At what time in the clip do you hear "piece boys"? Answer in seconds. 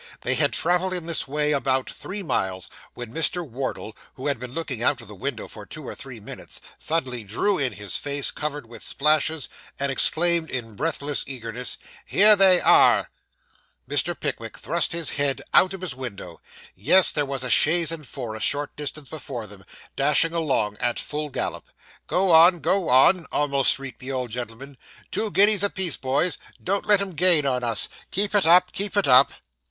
25.69-26.39